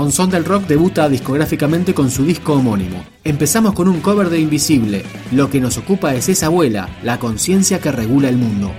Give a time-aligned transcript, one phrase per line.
[0.00, 3.04] Monzón del Rock debuta discográficamente con su disco homónimo.
[3.22, 5.04] Empezamos con un cover de Invisible.
[5.30, 8.72] Lo que nos ocupa es esa abuela, la conciencia que regula el mundo.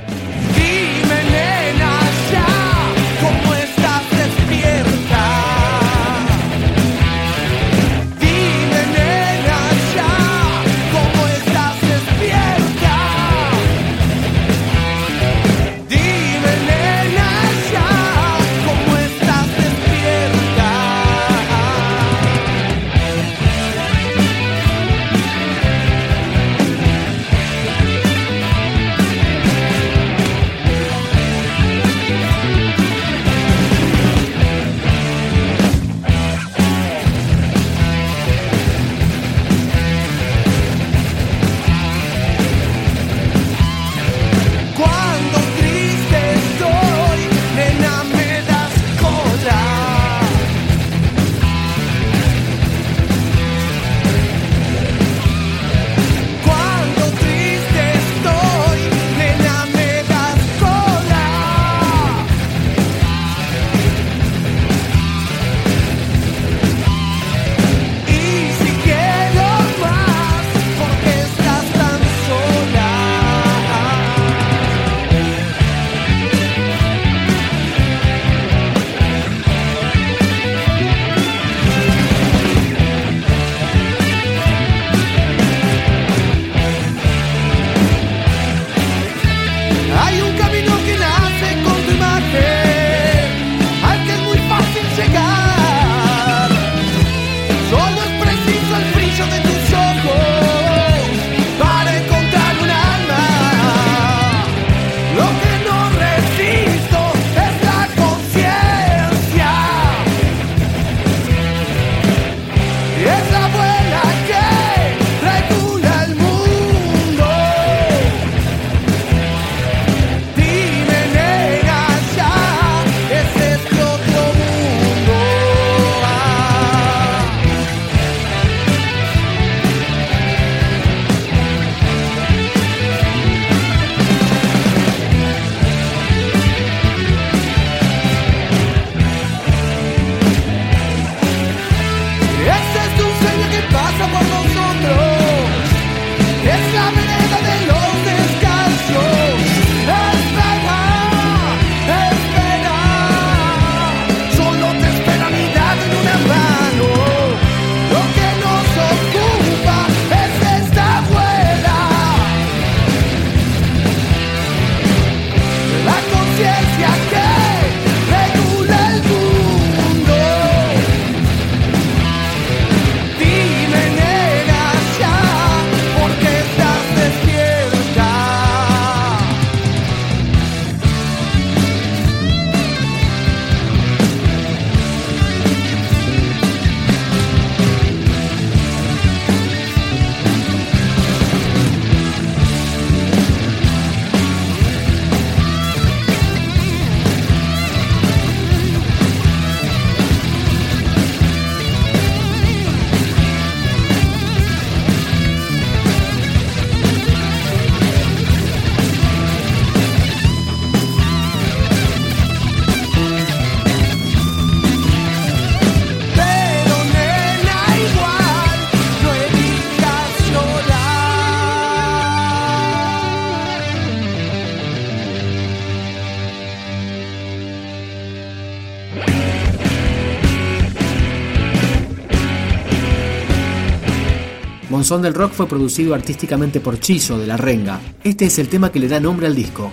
[234.71, 237.81] Monzón del Rock fue producido artísticamente por Chizo de la Renga.
[238.05, 239.69] Este es el tema que le da nombre al disco.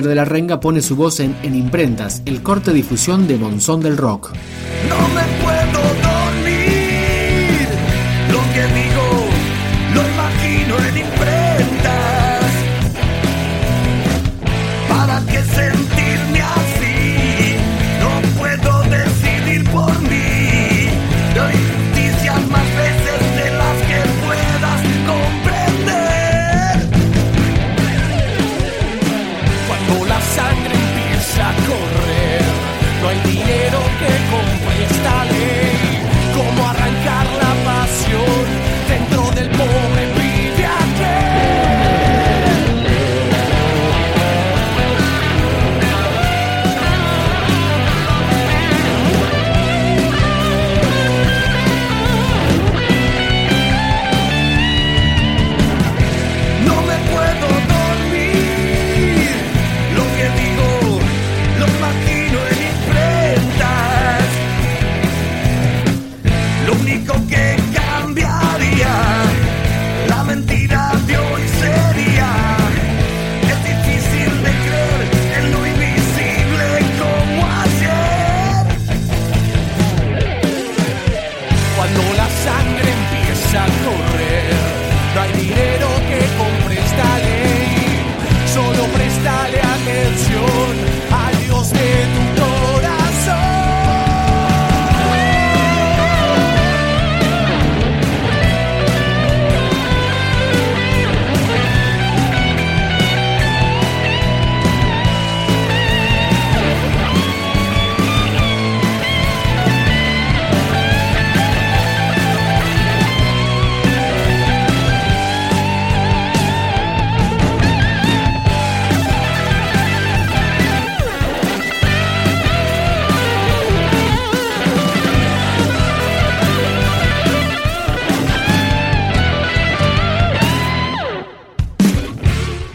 [0.00, 3.96] de la renga pone su voz en, en imprentas, el corte difusión de Monzón del
[3.98, 4.32] Rock.
[4.88, 6.01] No me puedo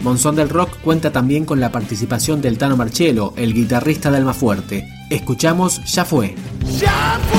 [0.08, 4.88] Monzón del Rock cuenta también con la participación del Tano Marchelo, el guitarrista de Almafuerte.
[5.10, 6.34] Escuchamos Ya fue.
[6.80, 7.38] Ya fue.